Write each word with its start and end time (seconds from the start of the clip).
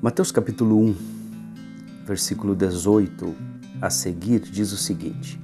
Mateus 0.00 0.30
capítulo 0.30 0.78
1, 0.78 0.96
versículo 2.06 2.54
18 2.54 3.34
a 3.82 3.90
seguir 3.90 4.38
diz 4.42 4.70
o 4.70 4.76
seguinte: 4.76 5.40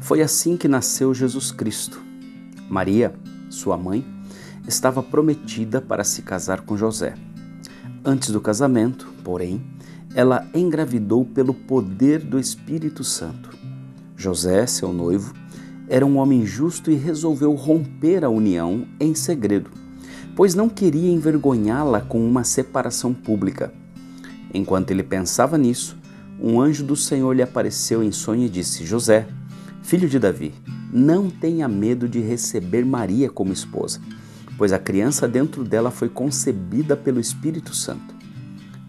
Foi 0.00 0.22
assim 0.22 0.56
que 0.56 0.66
nasceu 0.66 1.12
Jesus 1.12 1.52
Cristo. 1.52 2.00
Maria, 2.70 3.14
sua 3.50 3.76
mãe, 3.76 4.02
estava 4.66 5.02
prometida 5.02 5.78
para 5.78 6.04
se 6.04 6.22
casar 6.22 6.62
com 6.62 6.74
José. 6.74 7.16
Antes 8.02 8.30
do 8.30 8.40
casamento, 8.40 9.12
porém, 9.22 9.62
ela 10.14 10.48
engravidou 10.54 11.22
pelo 11.22 11.52
poder 11.52 12.20
do 12.20 12.38
Espírito 12.38 13.04
Santo. 13.04 13.50
José, 14.16 14.66
seu 14.66 14.90
noivo, 14.90 15.34
era 15.86 16.06
um 16.06 16.16
homem 16.16 16.46
justo 16.46 16.90
e 16.90 16.94
resolveu 16.94 17.52
romper 17.52 18.24
a 18.24 18.30
união 18.30 18.88
em 18.98 19.14
segredo 19.14 19.83
pois 20.36 20.54
não 20.54 20.68
queria 20.68 21.12
envergonhá-la 21.12 22.00
com 22.00 22.26
uma 22.26 22.44
separação 22.44 23.12
pública. 23.12 23.72
Enquanto 24.52 24.90
ele 24.90 25.02
pensava 25.02 25.56
nisso, 25.56 25.96
um 26.40 26.60
anjo 26.60 26.84
do 26.84 26.96
Senhor 26.96 27.32
lhe 27.32 27.42
apareceu 27.42 28.02
em 28.02 28.12
sonho 28.12 28.46
e 28.46 28.48
disse: 28.48 28.84
José, 28.84 29.26
filho 29.82 30.08
de 30.08 30.18
Davi, 30.18 30.54
não 30.92 31.30
tenha 31.30 31.68
medo 31.68 32.08
de 32.08 32.20
receber 32.20 32.84
Maria 32.84 33.30
como 33.30 33.52
esposa, 33.52 34.00
pois 34.56 34.72
a 34.72 34.78
criança 34.78 35.26
dentro 35.26 35.64
dela 35.64 35.90
foi 35.90 36.08
concebida 36.08 36.96
pelo 36.96 37.20
Espírito 37.20 37.74
Santo. 37.74 38.14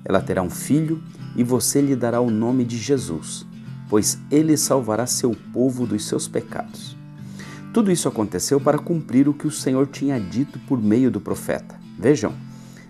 Ela 0.03 0.21
terá 0.21 0.41
um 0.41 0.49
filho 0.49 1.01
e 1.35 1.43
você 1.43 1.81
lhe 1.81 1.95
dará 1.95 2.21
o 2.21 2.29
nome 2.29 2.63
de 2.63 2.77
Jesus, 2.77 3.45
pois 3.89 4.19
ele 4.29 4.55
salvará 4.55 5.05
seu 5.07 5.35
povo 5.51 5.85
dos 5.85 6.05
seus 6.05 6.27
pecados. 6.27 6.95
Tudo 7.75 7.91
isso 7.91 8.07
aconteceu 8.07 8.57
para 8.57 8.79
cumprir 8.79 9.27
o 9.27 9.33
que 9.33 9.45
o 9.45 9.51
Senhor 9.51 9.85
tinha 9.87 10.17
dito 10.17 10.57
por 10.59 10.81
meio 10.81 11.11
do 11.11 11.19
profeta. 11.19 11.75
Vejam, 11.99 12.31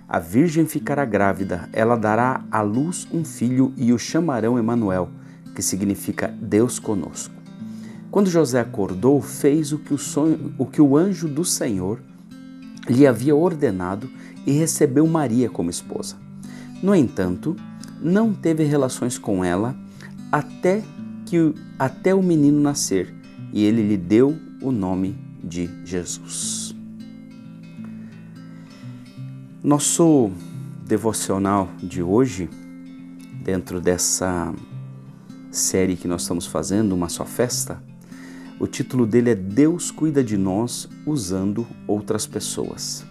a 0.07 0.19
virgem 0.19 0.67
ficará 0.67 1.03
grávida, 1.03 1.67
ela 1.73 1.95
dará 1.95 2.45
à 2.51 2.61
luz 2.61 3.07
um 3.11 3.25
filho 3.25 3.73
e 3.77 3.91
o 3.91 3.97
chamarão 3.97 4.59
Emanuel, 4.59 5.09
que 5.55 5.63
significa 5.63 6.27
Deus 6.39 6.77
conosco. 6.77 7.33
Quando 8.11 8.29
José 8.29 8.59
acordou, 8.59 9.19
fez 9.23 9.71
o 9.73 9.79
que 9.79 9.91
o, 9.91 9.97
sonho, 9.97 10.53
o 10.55 10.67
que 10.67 10.79
o 10.79 10.95
anjo 10.95 11.27
do 11.27 11.43
Senhor 11.43 11.99
lhe 12.87 13.07
havia 13.07 13.35
ordenado 13.35 14.07
e 14.45 14.51
recebeu 14.51 15.07
Maria 15.07 15.49
como 15.49 15.71
esposa. 15.71 16.15
No 16.83 16.93
entanto, 16.93 17.55
não 17.99 18.31
teve 18.31 18.63
relações 18.63 19.17
com 19.17 19.43
ela 19.43 19.75
até 20.31 20.83
que 21.25 21.55
até 21.79 22.13
o 22.13 22.21
menino 22.21 22.61
nascer, 22.61 23.11
e 23.51 23.63
ele 23.63 23.81
lhe 23.81 23.97
deu 23.97 24.45
o 24.67 24.71
nome 24.71 25.15
de 25.43 25.69
Jesus. 25.85 26.75
Nosso 29.63 30.31
devocional 30.83 31.69
de 31.83 32.01
hoje, 32.01 32.49
dentro 33.43 33.79
dessa 33.79 34.51
série 35.51 35.95
que 35.95 36.07
nós 36.07 36.23
estamos 36.23 36.47
fazendo, 36.47 36.95
Uma 36.95 37.09
Só 37.09 37.25
Festa, 37.25 37.81
o 38.59 38.65
título 38.65 39.05
dele 39.05 39.29
é 39.29 39.35
Deus 39.35 39.91
cuida 39.91 40.23
de 40.23 40.35
nós 40.35 40.89
usando 41.05 41.67
outras 41.87 42.25
pessoas. 42.25 43.05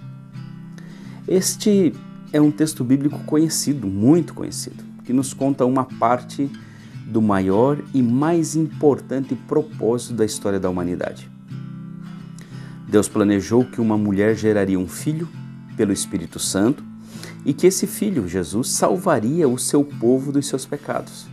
Este 1.28 1.92
é 2.32 2.40
um 2.40 2.50
texto 2.50 2.82
bíblico 2.82 3.20
conhecido, 3.20 3.86
muito 3.86 4.34
conhecido, 4.34 4.82
que 5.04 5.12
nos 5.12 5.32
conta 5.32 5.64
uma 5.64 5.84
parte 5.84 6.50
do 7.06 7.22
maior 7.22 7.78
e 7.94 8.02
mais 8.02 8.56
importante 8.56 9.36
propósito 9.36 10.14
da 10.14 10.24
história 10.24 10.58
da 10.58 10.68
humanidade. 10.68 11.33
Deus 12.94 13.08
planejou 13.08 13.64
que 13.64 13.80
uma 13.80 13.98
mulher 13.98 14.36
geraria 14.36 14.78
um 14.78 14.86
filho 14.86 15.28
pelo 15.76 15.92
Espírito 15.92 16.38
Santo 16.38 16.84
e 17.44 17.52
que 17.52 17.66
esse 17.66 17.88
filho, 17.88 18.28
Jesus, 18.28 18.68
salvaria 18.68 19.48
o 19.48 19.58
seu 19.58 19.82
povo 19.82 20.30
dos 20.30 20.46
seus 20.46 20.64
pecados. 20.64 21.26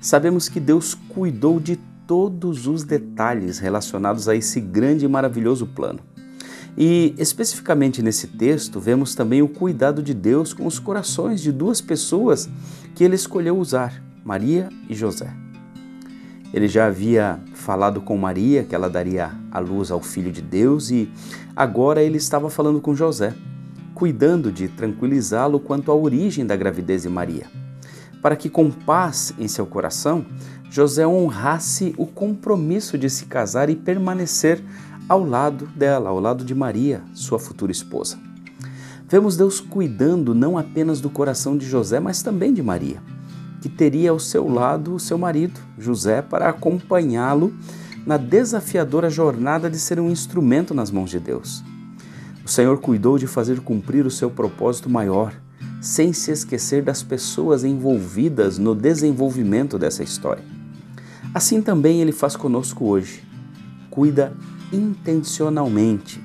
Sabemos 0.00 0.48
que 0.48 0.58
Deus 0.58 0.94
cuidou 0.94 1.60
de 1.60 1.78
todos 2.06 2.66
os 2.66 2.82
detalhes 2.82 3.58
relacionados 3.58 4.26
a 4.26 4.34
esse 4.34 4.58
grande 4.58 5.04
e 5.04 5.08
maravilhoso 5.08 5.66
plano. 5.66 6.00
E 6.78 7.14
especificamente 7.18 8.00
nesse 8.00 8.28
texto, 8.28 8.80
vemos 8.80 9.14
também 9.14 9.42
o 9.42 9.48
cuidado 9.48 10.02
de 10.02 10.14
Deus 10.14 10.54
com 10.54 10.66
os 10.66 10.78
corações 10.78 11.42
de 11.42 11.52
duas 11.52 11.82
pessoas 11.82 12.48
que 12.94 13.04
ele 13.04 13.16
escolheu 13.16 13.58
usar, 13.58 14.02
Maria 14.24 14.70
e 14.88 14.94
José. 14.94 15.30
Ele 16.52 16.66
já 16.66 16.86
havia 16.86 17.38
falado 17.54 18.00
com 18.00 18.16
Maria 18.16 18.64
que 18.64 18.74
ela 18.74 18.90
daria 18.90 19.30
a 19.52 19.58
luz 19.60 19.90
ao 19.90 20.00
filho 20.00 20.32
de 20.32 20.42
Deus 20.42 20.90
e 20.90 21.08
agora 21.54 22.02
ele 22.02 22.16
estava 22.16 22.50
falando 22.50 22.80
com 22.80 22.94
José, 22.94 23.34
cuidando 23.94 24.50
de 24.50 24.66
tranquilizá-lo 24.66 25.60
quanto 25.60 25.92
à 25.92 25.94
origem 25.94 26.44
da 26.44 26.56
gravidez 26.56 27.02
de 27.02 27.08
Maria, 27.08 27.46
para 28.20 28.34
que 28.34 28.50
com 28.50 28.68
paz 28.70 29.32
em 29.38 29.46
seu 29.46 29.64
coração 29.64 30.26
José 30.68 31.06
honrasse 31.06 31.94
o 31.96 32.06
compromisso 32.06 32.98
de 32.98 33.08
se 33.08 33.26
casar 33.26 33.70
e 33.70 33.76
permanecer 33.76 34.62
ao 35.08 35.24
lado 35.24 35.66
dela, 35.66 36.10
ao 36.10 36.18
lado 36.18 36.44
de 36.44 36.54
Maria, 36.54 37.02
sua 37.14 37.38
futura 37.38 37.70
esposa. 37.70 38.18
Vemos 39.08 39.36
Deus 39.36 39.60
cuidando 39.60 40.34
não 40.34 40.56
apenas 40.56 41.00
do 41.00 41.10
coração 41.10 41.56
de 41.56 41.66
José, 41.66 41.98
mas 41.98 42.22
também 42.22 42.52
de 42.52 42.62
Maria 42.62 43.00
que 43.60 43.68
teria 43.68 44.10
ao 44.10 44.18
seu 44.18 44.48
lado 44.48 44.94
o 44.94 45.00
seu 45.00 45.18
marido, 45.18 45.60
José, 45.78 46.22
para 46.22 46.48
acompanhá-lo 46.48 47.52
na 48.06 48.16
desafiadora 48.16 49.10
jornada 49.10 49.68
de 49.68 49.78
ser 49.78 50.00
um 50.00 50.10
instrumento 50.10 50.74
nas 50.74 50.90
mãos 50.90 51.10
de 51.10 51.20
Deus. 51.20 51.62
O 52.44 52.48
Senhor 52.48 52.78
cuidou 52.80 53.18
de 53.18 53.26
fazer 53.26 53.60
cumprir 53.60 54.06
o 54.06 54.10
seu 54.10 54.30
propósito 54.30 54.88
maior, 54.88 55.34
sem 55.80 56.12
se 56.12 56.30
esquecer 56.30 56.82
das 56.82 57.02
pessoas 57.02 57.64
envolvidas 57.64 58.58
no 58.58 58.74
desenvolvimento 58.74 59.78
dessa 59.78 60.02
história. 60.02 60.44
Assim 61.32 61.62
também 61.62 62.00
Ele 62.00 62.12
faz 62.12 62.34
conosco 62.36 62.86
hoje. 62.86 63.22
Cuida 63.90 64.32
intencionalmente 64.72 66.22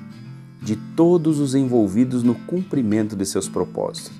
de 0.60 0.76
todos 0.76 1.38
os 1.38 1.54
envolvidos 1.54 2.22
no 2.22 2.34
cumprimento 2.34 3.14
de 3.14 3.24
seus 3.24 3.48
propósitos. 3.48 4.12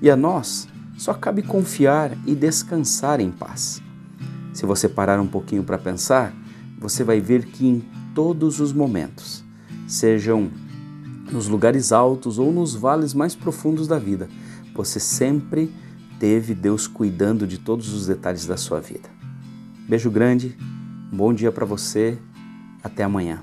E 0.00 0.08
a 0.10 0.16
nós, 0.16 0.68
só 1.00 1.14
cabe 1.14 1.40
confiar 1.40 2.14
e 2.26 2.34
descansar 2.34 3.20
em 3.20 3.30
paz. 3.30 3.82
Se 4.52 4.66
você 4.66 4.86
parar 4.86 5.18
um 5.18 5.26
pouquinho 5.26 5.64
para 5.64 5.78
pensar, 5.78 6.30
você 6.78 7.02
vai 7.02 7.22
ver 7.22 7.46
que 7.46 7.66
em 7.66 7.82
todos 8.14 8.60
os 8.60 8.70
momentos, 8.70 9.42
sejam 9.88 10.50
nos 11.32 11.48
lugares 11.48 11.90
altos 11.90 12.38
ou 12.38 12.52
nos 12.52 12.74
vales 12.74 13.14
mais 13.14 13.34
profundos 13.34 13.88
da 13.88 13.98
vida, 13.98 14.28
você 14.74 15.00
sempre 15.00 15.72
teve 16.18 16.54
Deus 16.54 16.86
cuidando 16.86 17.46
de 17.46 17.56
todos 17.56 17.94
os 17.94 18.06
detalhes 18.06 18.44
da 18.44 18.58
sua 18.58 18.78
vida. 18.78 19.08
Beijo 19.88 20.10
grande, 20.10 20.54
bom 21.10 21.32
dia 21.32 21.50
para 21.50 21.64
você, 21.64 22.18
até 22.84 23.04
amanhã. 23.04 23.40